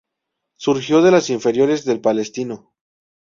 [0.57, 2.73] Surgió de las inferiores de Palestino.